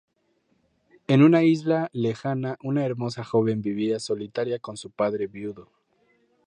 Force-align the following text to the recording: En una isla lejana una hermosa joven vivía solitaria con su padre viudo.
En 1.05 1.21
una 1.21 1.43
isla 1.43 1.87
lejana 1.93 2.57
una 2.63 2.83
hermosa 2.83 3.23
joven 3.23 3.61
vivía 3.61 3.99
solitaria 3.99 4.57
con 4.57 4.75
su 4.75 4.89
padre 4.89 5.27
viudo. 5.27 5.69